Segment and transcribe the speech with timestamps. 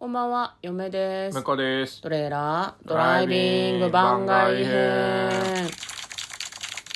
[0.00, 1.42] こんばんは、嫁です向。
[1.44, 2.00] こうです。
[2.00, 5.28] トレーラードライビング番外編。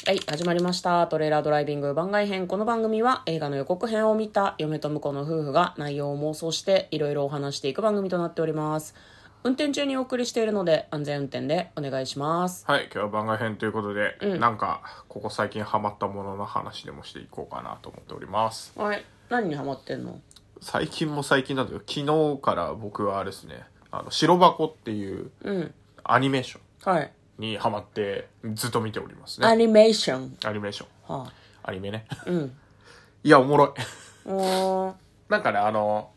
[0.06, 1.06] はい、始まりました。
[1.06, 2.46] トレーラードライビング番外編。
[2.46, 8.94] この番組は映画の予告編を見た嫁と婿の夫婦が内容を妄想していろいろお話していく番組となっております。
[9.42, 12.64] 運転中にお送りしているので安全運転でお願いします。
[12.66, 18.72] はい、今日は番外編ということで、うんなんか、ここ最近ハマったものの話でもしていこうかなと思っております。
[18.78, 20.18] はい、何にハマってんの？
[20.60, 25.74] 最近も最近なんだけど、昨日から僕はあれですね、あの、白箱っていううん。
[26.04, 27.12] アニメーショはい。
[27.38, 29.66] ンにハマってずっと見ておりますアね。
[29.66, 30.36] ニメーション。
[30.44, 31.14] アニメーション。
[31.18, 32.06] はアニメね。
[32.10, 32.56] あ、うん。
[33.24, 34.30] いや、おもろい。
[35.30, 36.10] なんかね、あの、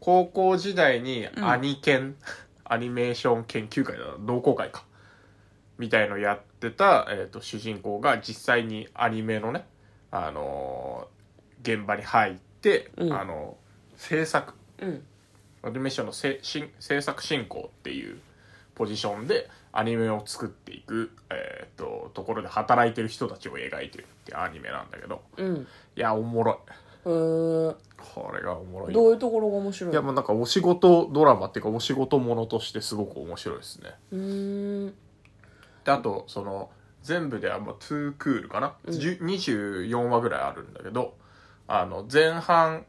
[0.00, 2.16] 高校時代にアニ研、
[2.64, 4.84] アニメーション研究会だ同好会か。
[5.78, 9.64] みたいのやってた、えっ、と、主人公が実際にアニメのね、
[10.10, 11.18] あのー
[11.60, 12.47] 現場に入って、
[12.96, 13.56] うんあの、
[13.96, 15.02] 制作、うん。
[15.62, 18.20] アニメーションのせしん制作進行っていう
[18.76, 25.66] ポジションでアニメを作っていく、えっ、と、ところで働いてる人たちを描いてるっていうアニメなんだけど、うん。
[25.96, 26.60] いや、おもろ
[27.06, 27.08] い。
[27.08, 27.76] へー。
[28.14, 28.92] これがおもろい。
[28.92, 33.90] どういうところが面白いいやもうなんかお仕事ドラマっていうかお仕事ものとしてすごく面白いですね。
[34.12, 34.94] うーん。
[35.84, 36.70] であとその
[37.02, 41.14] 全部ではもう2クールかな、10 24話ぐらいあるんだけど
[41.68, 42.84] あの前半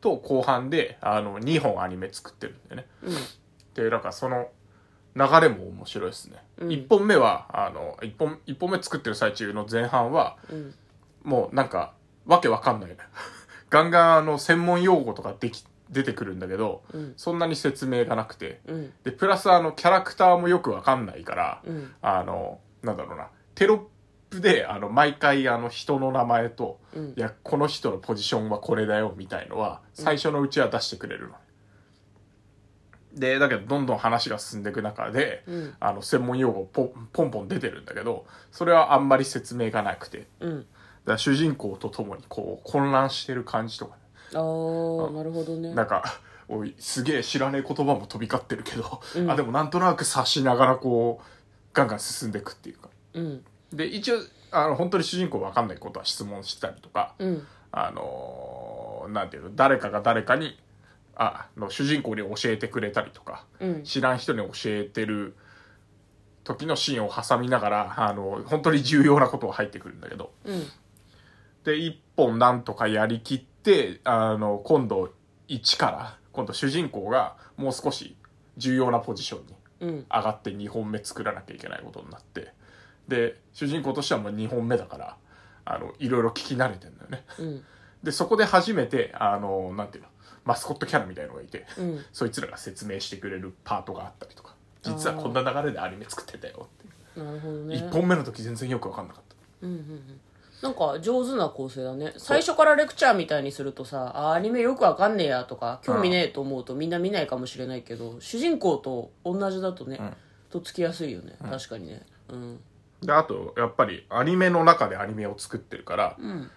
[0.00, 2.86] と後半であの2本アニメ作ってるんだよね。
[3.02, 3.14] うん。
[3.74, 4.48] でなんかその
[5.14, 6.42] 流れも面白いですね。
[6.58, 10.74] うん1本目はあの1本一本目作ってる最中の前半はうん。
[11.22, 11.94] もうなんか
[12.26, 12.96] わけわかんないね。
[13.70, 17.14] ガンガンあの専門用語とかでき出てくるんだけど、うん。
[17.16, 18.92] そんなに説明がなくて、うん。
[19.04, 21.94] で、プラスあの、キャラクターもよくわかんないから、うん。
[22.02, 23.80] あの、なんだろうな、テロッ
[24.30, 31.34] プで、あの、毎回あの、人の名前と、うんいや、この人のポジションはこれだよ、みたいのは、最初のうちは出してくれるの。
[33.14, 40.58] で、だけど、どんどん話が進んでいく中で、うんあの、専門用語ポンポンポン出てるんだけど、それはあんまり説明がなくて、うん。
[40.60, 40.66] だか
[41.12, 44.02] ら主人公と共にこう、混乱してる感じとかね、
[44.34, 45.74] あー、なるほどね。
[45.74, 46.04] なんか、
[46.48, 51.24] おい、すげえ知らねえ言葉も飛び交ってるけど、うんあ、でもなんとなく察しながらこう、
[51.74, 52.88] ガンガン進んでいくっていうか。
[53.14, 53.44] うん。
[53.72, 54.18] で、一応、
[54.50, 57.46] あの、本当に主人公わかんないことは質問したりとか、うん。
[57.70, 60.58] あのーなんていうの、誰かが誰かに、
[61.14, 63.82] あ、の主人公に教えてくれたりとか、うん。
[63.84, 65.34] 知らん人に教えてる
[66.44, 70.66] 時のシーンを挟みながら、あの、本当に重要なことが入ってくるんだけど、うん。
[71.64, 75.12] で、一本なんとかやりきって、あの、今度
[75.48, 78.16] 1から、今度主人公がもう少し
[78.56, 80.06] 重要なポジションにうん。
[80.10, 82.52] 上がって2本目作らなきゃいけないことになって、
[83.08, 85.16] で、主人公としてはもう2本目だから、
[85.64, 87.24] あの、いろいろ聞き慣れてんだよね。
[87.38, 87.64] うん。
[88.02, 90.10] で、そこで初めて、あの、なんていうの、
[90.44, 92.04] マスコットキャラみたいのがいて、うん。
[92.12, 96.68] そいつらが説明してくれるパートがあったりとか、実はこんな流れでアニメ作ってたよ
[97.14, 97.20] って。
[97.20, 97.76] なるほどね。
[97.76, 99.66] 1本目の時全然よくわかんなかった。
[99.66, 100.20] うんうんうん。
[100.62, 102.12] なんか上手な構成だね。
[102.16, 110.16] 最初からレクチャーみたいにするとさ、あーアニメよくわかんねえやとか、興味ねえと思うとみんな見ないかもしれないけど、主人公と同じだとね、ん
[110.50, 111.36] とっつきやすいよね。
[111.48, 112.02] 確かにね。
[112.28, 112.60] うん。
[113.02, 116.50] で、あと、やっぱりアニメの中でアニメを作ってるから、うん。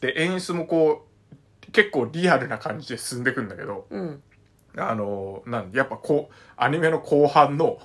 [0.00, 4.22] で、演出もこう、結構リアルな感じで進んでいくんだけど、うん。
[4.76, 7.78] あの、なんやっぱこう、アニメの後半の、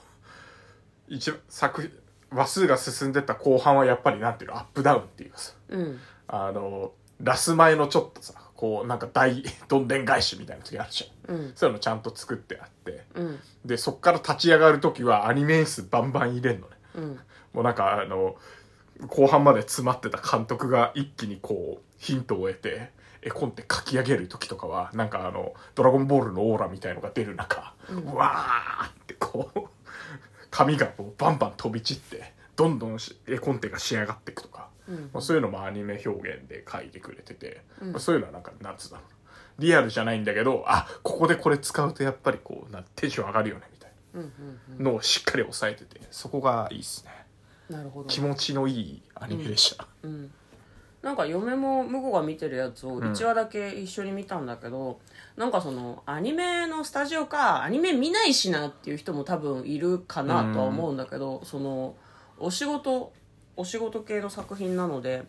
[1.08, 2.02] 一番作、
[2.32, 6.00] 話数が進んでった後半はやっぱりなんていうの、アップダウンっていうかさ、うん。
[6.28, 6.92] あの、
[7.22, 11.36] ラス前のちょっとさ、こう、なんか大、どんでん返しみたいな時あるじゃん。
[11.36, 11.52] うん。
[11.56, 13.40] そういうのちゃんと作ってあって、うん。
[13.66, 16.75] で、そっから立ち上がる時はアニメ演出バンバン入れんのね。
[16.96, 17.20] うん。
[17.54, 18.36] もうなんかあの、
[19.08, 22.92] 後半まで詰まってた監督が一気にこう、ヒントを得て、
[23.22, 29.62] 絵コンテ書き上げる時とかは、なんかあの、ドラゴンボールのオーラみたいのが出る中、うわーってこう、
[30.52, 39.62] 紙がこうバンバン飛び散って、どんどんし絵コンテが仕上がっていくとか、うんまあそういうのもアニメ表現で書いてくれてて、まあそういうのはなんか、なんつうんだろう。
[39.62, 43.85] リアルじゃないんだけど、あ、ここでこれ使うとやっぱりこう、なテンション上がるよね、みたいうん。
[43.85, 43.85] うん。
[43.85, 43.85] な
[44.80, 47.12] のをしっかり抑えてて、そこがいいっすね。
[47.70, 48.10] なるほど。
[48.10, 49.88] 気持ちのいいアニメでした。
[50.04, 50.32] うん、
[51.02, 55.00] なんか嫁も婿が見てるやつを1話だけ一緒に見たんだけど、
[55.36, 61.96] なんかそのアニメのスタジオかアニメ見ないしなっていう人も多分いるかなとは思うんだけど、その
[62.38, 63.14] お仕事
[63.58, 65.24] お仕事系の作品なので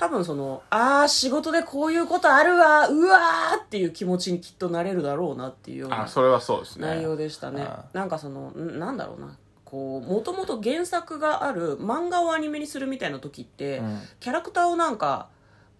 [0.00, 6.86] 多分そのああ仕事でこういうことあるわうわーっていう気持ちにきっとなれるだろうなっていうようなあ、それはそうですね。
[6.86, 7.60] 内容でしたね。
[7.60, 9.36] あなんかそのんなんだろうな。
[9.66, 14.00] こうもともと原作がある漫画をアニメにするみたいな時って、うん。
[14.20, 15.28] キャラクターをなんか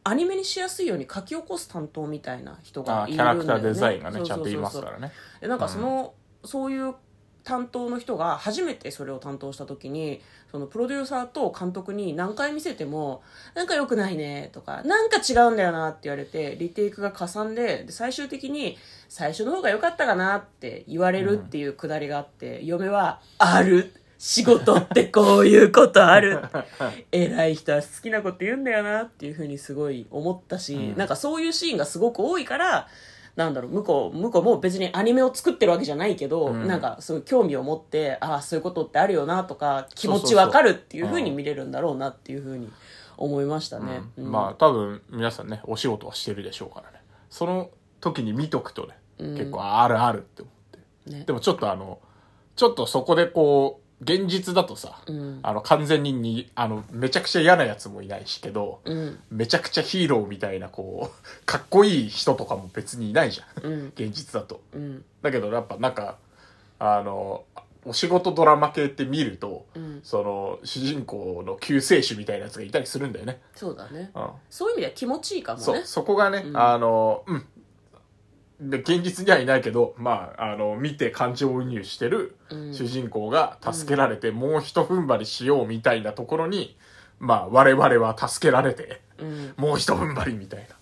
[0.05, 3.43] アニメにしやすいように書き起こす担当みたいな人があいるんだよね。
[3.43, 5.13] キャラクターデザインがねちゃんといますからね。
[5.41, 6.13] でなんかその、
[6.45, 6.95] そういう
[7.45, 10.21] 担当の人が初めてそれを担当した時に
[10.51, 13.23] そのプロデューサーと監督に何回見せても
[13.55, 18.79] 「なんか良くないね」とか「なんか違うんだよな」って言われてリテイクがかさんでで最終的に
[19.09, 23.93] 「最初の方が良かったかな」って言われるっていうくだりがあって、嫁は「ある。
[24.21, 26.43] 仕事ってこういうことある」
[27.11, 30.97] 偉い人は好きなこと言うんだよなっていうふうにすごい思ったし、うん。
[30.99, 32.87] なんかそういうシーンがすごく多いから
[33.37, 36.67] なんだろう向こう向こうも別にアニメを作ってるわけじゃないけど、うん。
[36.67, 40.27] なんかすごい興味を持ってああそういうことってあるよなとか気持そうそう。
[40.27, 42.69] そうちわかるっていうふうに見れるんだろうなっていうふうに
[43.17, 44.25] 思いましたね、うん。
[44.27, 44.33] うん。
[44.33, 47.01] まあ多分皆さんねお仕事はしてるでしょうからね。
[47.31, 49.31] その時に見とくとね、うん。
[49.37, 50.55] 結構あるあるって思っ
[51.07, 51.11] て。
[51.19, 51.25] ね。
[51.25, 51.99] でもちょっとあの
[52.57, 55.41] ちょっとそこでこう現実だとさ、うん。
[55.43, 59.19] あの完全ににあのめちゃくちゃ嫌なやつもいないしけど、うん。
[59.31, 63.87] めちゃくちゃヒーローみたいなこう かっこいい人とかも別にいないじゃん、うん。
[63.89, 64.61] 現実だと。
[64.73, 65.05] うん。
[65.23, 66.17] だけどやっぱなんか
[66.79, 67.45] あの
[67.85, 70.01] お仕事ドラマ系って見ると、うん。
[70.03, 74.11] その主人公の救世主みたいなやつがいたりするんだよね、そうだね。
[74.15, 75.83] うん、そういう意味では気持ちいいかもね。
[75.85, 76.57] そこがね、うん。
[76.57, 77.47] あの、うん。
[78.61, 82.75] で、現実にはいないけど、まあ、あの、見て感情移入してるうん。
[82.75, 86.77] 主人公が助けられて、もう一踏ん張りしようみたいなところに、
[87.19, 89.55] まあ、我々は助けられて、うん。
[89.57, 90.77] もう一踏ん張りみたいな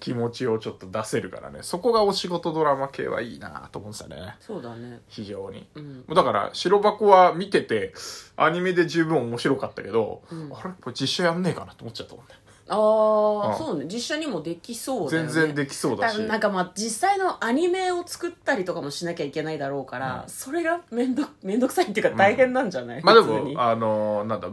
[0.00, 4.36] 気持ちをちょっと出せるからね、そこがお仕事ドラマ系はいいなと思うんですよね。
[4.40, 5.00] そうだね。
[5.08, 5.68] 非常に。
[5.74, 6.06] うん。
[6.06, 7.92] だから、白箱は見てて、
[8.36, 10.52] アニメで十分面白かったけど、うん。
[10.54, 10.70] あれ？
[10.80, 12.32] これ実写やんねえかなって思っちゃったもんね。
[12.70, 13.58] ああ、うん。
[13.58, 13.86] そうね。
[13.86, 15.32] 実写にもできそうだよね。
[15.32, 16.18] 全然できそうだし。
[16.18, 20.30] だなんかまあ実際のアニメを作ったりとかもしなきゃいけないだろうから、うん。
[20.30, 23.54] それがめんどめんどくさいっていうか大変なんじゃない、まあで普通に。
[23.54, 24.48] も、あのなんだ、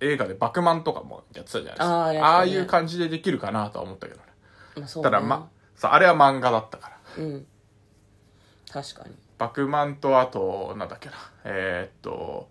[0.00, 2.06] 映画でバクマンとかもやってたじゃないですか。
[2.06, 2.22] あーやってたね。
[2.22, 4.26] ああいう感じでできるかなとは思ったけどね。
[4.76, 5.10] まあそうね。
[5.10, 7.24] ただ、ま、さあれは漫画だったから。
[7.24, 7.46] うん。
[8.70, 9.14] 確かに。
[9.38, 11.14] バクマンとあと、なんだっけな。
[11.44, 12.48] えーっと、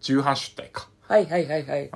[0.00, 0.88] 重版出体か。
[1.08, 1.84] はいはいはいはい。
[1.84, 1.90] うん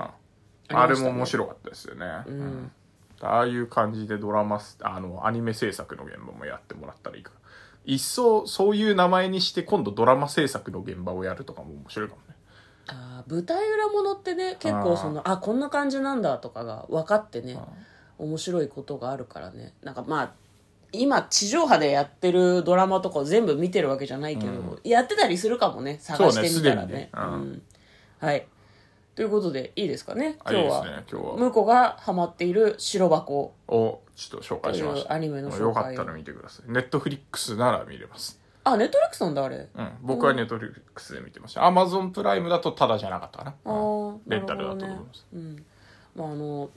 [0.68, 2.06] ああれも面白かったですよね。
[2.26, 2.40] うん。
[2.40, 2.72] うん。
[3.20, 7.30] ああいう感じでドラマス、あの、アニメ制作の現場もやってもらったらいいか。
[7.30, 7.36] な。
[7.84, 12.36] 一層、そういう名前にして、今度ドラマ制作の現場をやるとかも面白いかもね。
[12.88, 17.58] あー舞台裏ものってね結構そのあこんな感じなんだとかが分かってね
[18.18, 19.74] 面白いことがあるからね。
[19.82, 20.32] なんかまあ
[20.92, 24.78] 今地上波でやってるドラマとかを全部見てるわけじゃないけど、うん。
[24.84, 26.92] やってたりするかもね探してみたらね。
[26.92, 27.62] ねねうんうん。
[28.20, 28.46] はい
[29.16, 30.36] ということでいいですかね？
[30.48, 35.12] 今日はですね今日は向こうがハマっている白箱をちょっと紹介しました。
[35.14, 36.70] アニメの紹介をよかったら見てください。
[36.70, 38.38] ネットフリックスなら見れます。
[38.64, 39.90] あネットフリックスなんだあれうん。
[40.02, 41.64] 僕はネットフリックスで見てました。
[41.64, 43.54] アマゾンプライムだとタダじゃなかったかな。
[43.64, 45.26] あうんーレンタルだと思います。
[45.32, 45.64] うん
[46.14, 46.68] まああの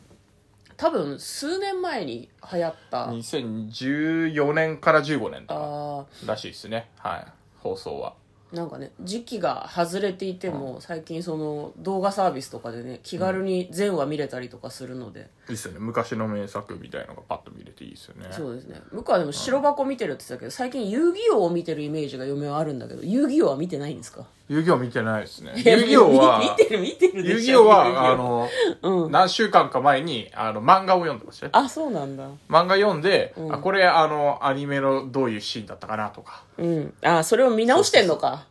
[0.77, 6.89] 多分数年前に流行った2014年から15年とかあらしいですね。
[6.99, 7.25] はい。
[7.57, 8.13] 放送は。
[8.53, 15.79] ーなんかね時期が外れていても最近その動画サービスとかでね気軽に全話見れたりとかするので、いいっすよね。
[15.79, 18.27] 昔の名作みたいのがパッと見れていいですよね。
[18.31, 18.81] そうですね。
[18.91, 24.25] 向こうはでも白箱見てるって言ってたけど最近遊戯王を見てるイメージが嫁はあるんだけど遊戯王は見てないんですか？
[24.49, 25.53] 遊戯王見てないですね。
[25.55, 27.61] 遊戯王は、見てる見てるで遊しょ。
[27.61, 28.49] 戯王は、あの、
[28.81, 29.11] うん。
[29.11, 31.51] 何週間か前に、あの、漫画を読んでましたよ。
[31.53, 32.27] あそうなんだ。
[32.49, 33.53] 漫画読んで、うん。
[33.53, 36.43] あこれあのアニメのどういうシーンだったかなとか。
[36.57, 36.93] うん。
[37.03, 38.47] あそれを見直してんのか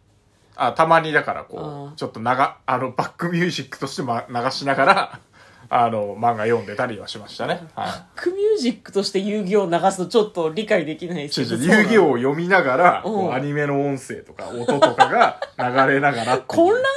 [0.59, 5.21] あたまにだからこうちょっと長あのバックミュージックとしても流しながら
[5.71, 7.69] あの漫画読んでたりはしましたね。
[7.75, 11.57] はバックミュージックとして遊戯王を流すとちょっと理解できないですけど。
[11.57, 15.41] 遊戯王を読みながらこうアニメの音声とか音とかが
[15.87, 16.89] 流れながら混乱性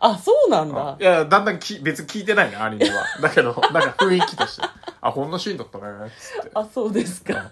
[0.00, 0.96] あそうなんだ。
[1.00, 3.04] いやだんだんき別に聞いてないねアニメは。
[3.20, 4.66] だけどなんか雰囲気として
[5.04, 6.50] あこんなシーンだったねっつって。
[6.54, 7.50] あそうですか。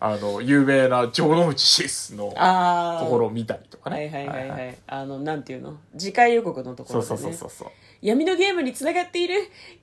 [0.00, 3.96] あの有名な城之内シスのところを見たりとかね。
[3.96, 5.78] はいはいはいはい、あのなんていうの？
[5.96, 7.68] 次回予告のところで、そうそね、うそうそう。
[8.02, 9.36] 闇のゲームにつながっている。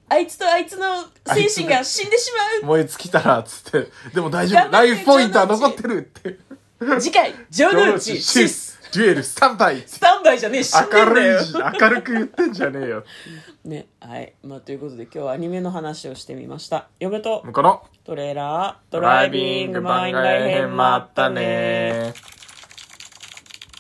[0.10, 1.04] あいつとあいつの
[1.34, 2.32] 精神が死んでし
[2.62, 4.72] 燃え尽きたら、つって、でも大丈夫。
[4.72, 6.38] ライフポイントは残ってるって。
[6.80, 9.36] まう次回ジョーノウチシスデュエルス。
[9.36, 9.84] タンバイ。
[9.86, 11.38] スタンバイじゃねえ死んで明んだよ。
[11.38, 13.04] るいし、明るく言ってんじゃねえよ。
[13.64, 14.34] ねはい。
[14.44, 16.88] まあということで今日はアニメの話をしてみました。
[17.00, 18.92] 嫁とこの、トレーラー。
[18.92, 20.76] ドドライビング番外編。
[20.76, 22.14] もあったね